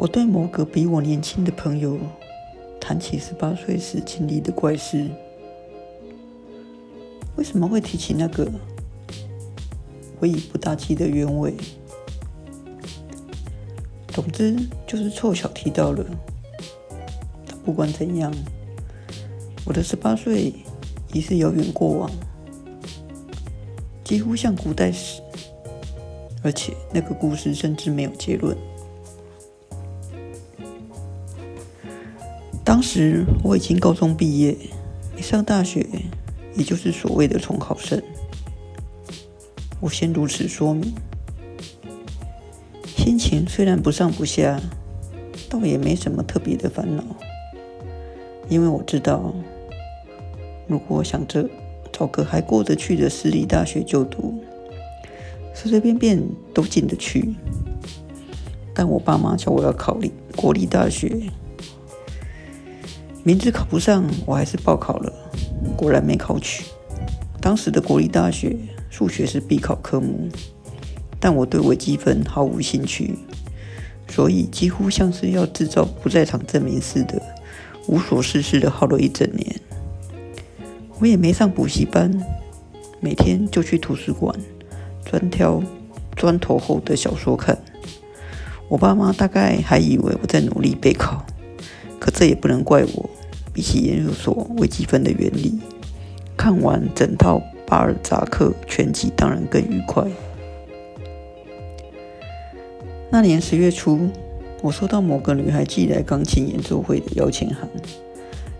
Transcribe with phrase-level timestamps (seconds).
[0.00, 1.98] 我对某个比我年轻的朋友
[2.80, 5.06] 谈起十八岁时经历的怪事。
[7.36, 8.50] 为什么会提起那个？
[10.18, 11.52] 我已不大记得原委。
[14.08, 16.02] 总之就是凑巧提到了。
[17.62, 18.32] 不管怎样，
[19.66, 20.54] 我的十八岁
[21.12, 22.10] 已是遥远过往，
[24.02, 25.20] 几乎像古代史。
[26.42, 28.56] 而且那个故事甚至没有结论。
[32.70, 34.56] 当时我已经高中毕业，
[35.16, 35.84] 上大学，
[36.54, 38.00] 也就是所谓的重考生。
[39.80, 40.94] 我先如此说明，
[42.86, 44.60] 心情虽然不上不下，
[45.48, 47.02] 倒也没什么特别的烦恼，
[48.48, 49.34] 因为我知道，
[50.68, 51.50] 如果想着
[51.90, 54.44] 找个还过得去的私立大学就读，
[55.52, 56.22] 随随便便
[56.54, 57.34] 都进得去。
[58.72, 61.20] 但我爸妈叫我要考立国立大学，
[63.22, 65.12] 明知考不上，我还是报考了，
[65.76, 66.64] 果然没考取。
[67.40, 68.56] 当时的国立大学。
[68.92, 70.28] 数学是必考科目，
[71.20, 73.14] 但我对微积分毫无兴趣，
[74.08, 77.22] 所以几乎像是要制造不在场证明似的，
[77.86, 79.60] 无所事事的耗了一整年。
[80.98, 82.12] 我也没上补习班，
[82.98, 84.34] 每天就去图书馆
[85.04, 85.62] 专挑
[86.16, 87.56] 砖头厚的小说看。
[88.68, 91.24] 我爸妈大概还以为我在努力备考，
[92.00, 93.10] 可这也不能怪我。
[93.52, 95.60] 比起研究所微积分的原理，
[96.36, 97.40] 看完整套。
[97.66, 100.04] 巴尔扎克全集当然更愉快。
[103.12, 104.10] 那年十月初，
[104.60, 107.68] 我收到某个女孩寄来钢琴演奏会的邀请函。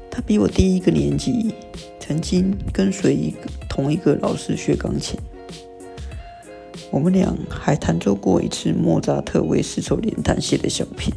[0.08, 1.52] 她比我低一个年级，
[1.98, 3.34] 曾经跟随一
[3.68, 5.18] 同一个老师学钢琴。
[6.92, 11.12] 我们俩还弹奏过一次莫扎特为丝绸连弹写的小品。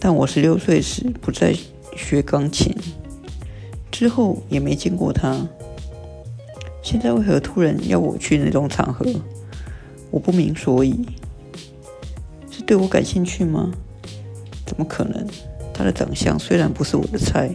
[0.00, 1.54] 但我十六岁时不再
[1.94, 2.74] 学钢琴，
[3.92, 5.46] 之后也没见过她。
[6.82, 9.04] 现在为何突然要我去那种场合？
[10.10, 11.06] 我不明所以。
[12.50, 13.70] 是对我感兴趣吗？
[14.64, 15.26] 怎么可能？
[15.74, 17.54] 她的长相虽然不是我的菜，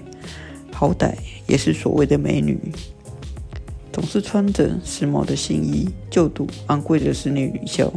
[0.72, 1.16] 好歹
[1.48, 2.60] 也是所谓的美女。
[3.92, 7.92] 总是穿着时髦的新衣，就读昂贵的私立女校。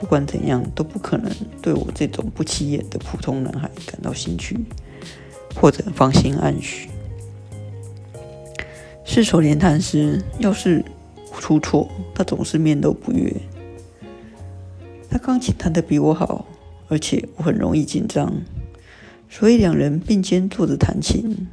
[0.00, 4.56] 不管怎样，都不可能对我这种不起眼的普通男孩感到兴趣，
[5.54, 6.88] 或者芳心暗许。
[9.04, 10.84] 是手连弹时，要是
[11.40, 13.34] 出错，他总是面露不悦。
[15.10, 16.44] 他钢琴弹得比我好，
[16.88, 18.32] 而且我很容易紧张，
[19.28, 21.48] 所以两人并肩坐着弹琴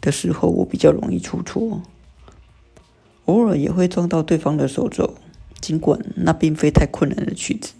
[0.00, 1.82] 的时候，我比较容易出错。
[3.24, 5.14] 偶尔也会撞到对方的手肘，
[5.60, 7.72] 尽管那并非太困难的曲子，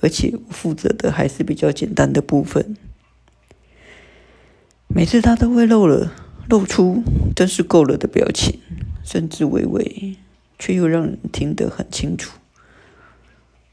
[0.00, 2.76] 而且我负责的还是比较简单的部分。
[4.88, 6.12] 每次他都会漏了。
[6.46, 7.02] 露出
[7.34, 8.60] 真是够了的表情，
[9.02, 10.16] 甚至微微，
[10.58, 12.38] 却又让人听得很清楚。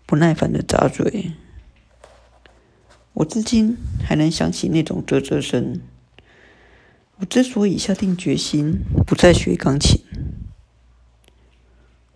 [0.05, 1.33] 不耐烦的咂嘴，
[3.11, 5.81] 我至今还能想起那种啧啧声。
[7.17, 9.99] 我之所以下定决心不再学钢琴，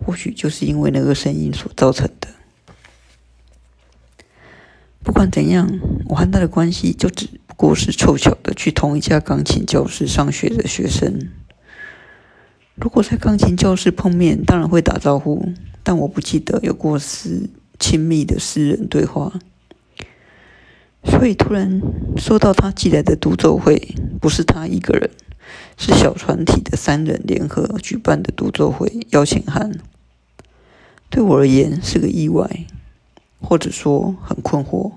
[0.06, 2.30] 或许就是因为那个声音所造成的。
[5.04, 7.28] 不管怎样，我和他的关系就只。
[7.58, 11.32] 不过是凑巧的去同一家钢琴教室上学的学生。
[12.76, 17.50] 如果在钢琴教室碰面，当然会打招呼，但我不记得有过私
[17.80, 19.40] 亲密的私人对话。
[21.06, 21.82] 所以突然
[22.18, 25.10] 收到他寄来的独奏会，不是他一个人，
[25.78, 29.72] 是小团体的三人联合举办的独奏会邀请函。
[31.10, 32.66] 对我而言是个意外，
[33.40, 34.94] 或者说很困惑。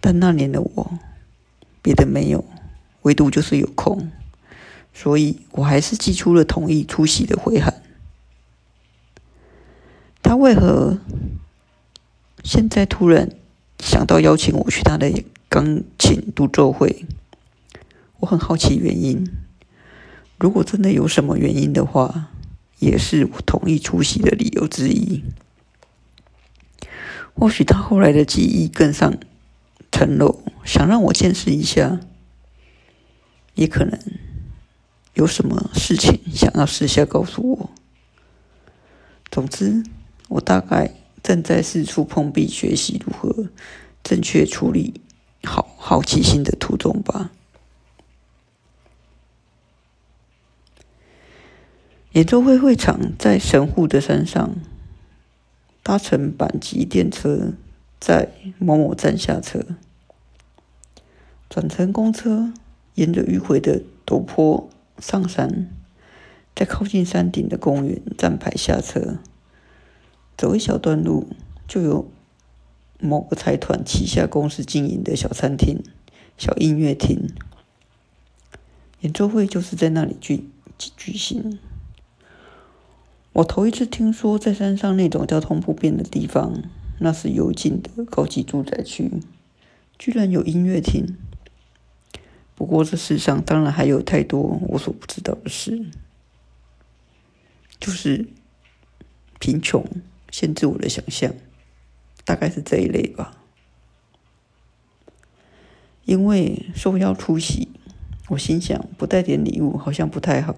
[0.00, 0.98] 但那年的我。
[1.82, 2.42] 别的没有，
[3.02, 4.10] 唯独就是有空，
[4.94, 7.82] 所以我还是寄出了同意出席的回函。
[10.22, 10.98] 他为何
[12.42, 13.28] 现在突然
[13.80, 15.12] 想到邀请我去他的
[15.50, 17.04] 钢琴独奏会？
[18.20, 19.30] 我很好奇原因。
[20.38, 22.30] 如果真的有什么原因的话，
[22.78, 25.22] 也是我同意出席的理由之一。
[27.34, 29.16] 或许他后来的记忆更上。
[29.92, 32.00] 层楼想让我见识一下，
[33.54, 33.96] 也可能
[35.12, 37.70] 有什么事情想要私下告诉我。
[39.30, 39.84] 总之，
[40.28, 40.92] 我大概
[41.22, 43.50] 正在四处碰壁，学习如何
[44.02, 45.00] 正确处理
[45.44, 47.30] 好好奇心的途中吧。
[52.14, 54.54] 演奏会会场在神户的山上，
[55.82, 57.52] 搭乘阪急电车。
[58.00, 58.28] 在
[58.58, 59.64] 某某站下车，
[61.48, 62.52] 转乘公车，
[62.96, 64.68] 沿着迂回的陡坡
[64.98, 65.70] 上山，
[66.54, 69.20] 在靠近山顶的公园站牌下车，
[70.36, 71.28] 走一小段路，
[71.66, 72.10] 就有
[73.00, 75.82] 某个财团旗下公司经营的小餐厅、
[76.36, 77.30] 小音乐厅，
[79.00, 80.44] 演奏会就是在那里举
[80.76, 81.58] 举行。
[83.34, 86.62] 我头一次听说，在山上那种交通不便的地方，
[87.00, 89.10] 那是幽静的高级住宅区，
[89.98, 91.16] 居然有音乐厅。
[92.54, 95.84] 不过这世上当然还有太多我所不知道的事，
[97.80, 98.28] 就是
[99.40, 99.84] 贫穷
[100.30, 101.34] 限制我的想象，
[102.24, 103.36] 大概是这一类吧。
[106.04, 107.68] 因为受邀出席，
[108.28, 110.56] 我心想不带点礼物好像不太好，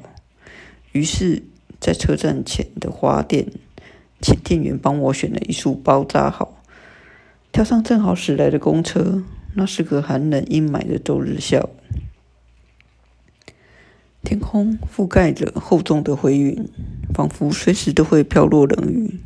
[0.92, 1.42] 于是。
[1.80, 3.46] 在车站前的花店，
[4.20, 6.62] 请店员帮我选了一束包扎好，
[7.52, 9.22] 跳上正好驶来的公车。
[9.58, 11.70] 那是个寒冷阴霾的周日下午，
[14.22, 16.68] 天空覆盖着厚重的灰云，
[17.14, 19.18] 仿佛随时都会飘落冷雨。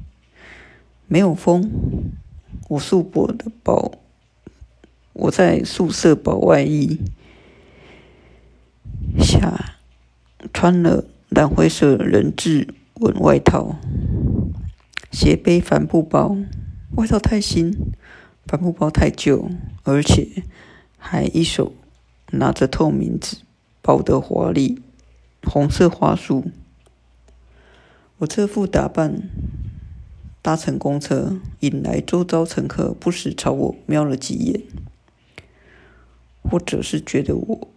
[1.08, 1.68] 没有风，
[2.68, 3.98] 我束薄的薄，
[5.14, 7.00] 我在宿舍薄外衣
[9.18, 9.78] 下
[10.52, 11.09] 穿了。
[11.30, 13.76] 蓝灰色人质纹外套，
[15.12, 16.36] 斜背帆布包，
[16.96, 17.72] 外套太新，
[18.46, 19.48] 帆布包太旧，
[19.84, 20.42] 而且
[20.98, 21.72] 还一手
[22.32, 23.36] 拿着透明纸
[23.80, 24.82] 包的华丽
[25.44, 26.50] 红色花束。
[28.18, 29.22] 我这副打扮
[30.42, 34.62] 搭乘公车，引来周遭乘客不时朝我瞄了几眼，
[36.42, 37.69] 或者是觉得我。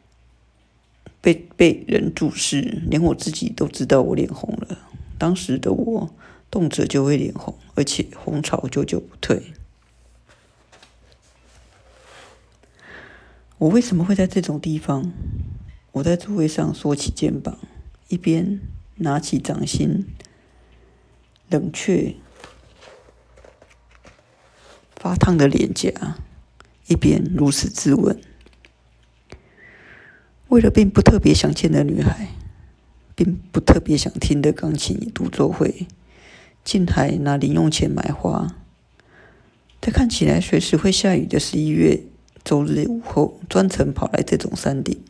[1.24, 4.78] 被被人注视，连我自己都知道我脸红了。
[5.18, 6.14] 当时的我，
[6.52, 9.42] 动辄就会脸红，而且红潮久久不退。
[13.60, 15.14] 我为什么会在这种地方？
[15.94, 17.58] 我在座位上缩起肩膀，
[18.10, 18.60] 一边
[18.96, 20.06] 拿起掌心，
[21.50, 22.16] 冷却
[24.98, 26.18] 发烫的脸颊，
[26.88, 28.20] 一边如此自问。
[30.54, 32.28] 为了并不特别想见的女孩，
[33.16, 35.88] 并不特别想听的钢琴独奏会，
[36.64, 38.56] 竟还拿零用钱买花，
[39.82, 42.04] 在看起来随时会下雨的十一月
[42.44, 45.04] 周日午后，专程跑来这种山顶。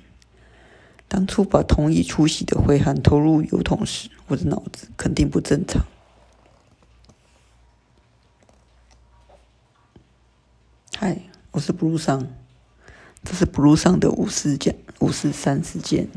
[1.09, 5.85] 当初把同意出席的挥汗投入油桶时，我的脑子肯定不正常。
[10.95, 12.29] 嗨，我是布鲁桑。
[13.25, 16.07] 这是 Blue 上的五四件、五四三事件。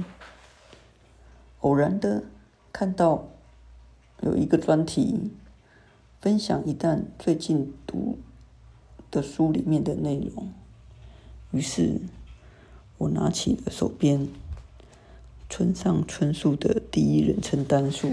[1.58, 2.22] 偶然的
[2.72, 3.26] 看到
[4.20, 5.32] 有一个专题
[6.20, 8.16] 分享一段最近读
[9.10, 10.52] 的书里面的内容，
[11.50, 12.00] 于是
[12.98, 14.28] 我拿起了手边
[15.50, 18.12] 村上春树的第一人称单数，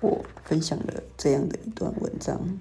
[0.00, 2.58] 我分享了这样的一段文章。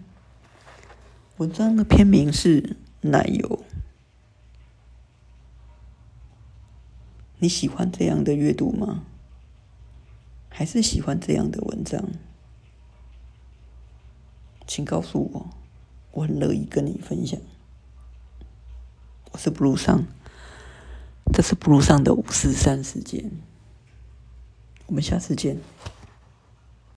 [1.37, 2.61] 文章的片名是
[3.01, 3.47] 《奶油》。
[7.45, 9.03] 你喜欢这样的阅读吗？
[10.49, 12.03] 还是喜欢这样的文章？
[14.65, 15.49] 请告诉我，
[16.09, 17.39] 我很乐意跟你分享。
[19.31, 20.07] 我是 Blue 上，
[21.31, 23.29] 这是 Blue 上的五四三时间，
[24.87, 25.57] 我们下次见。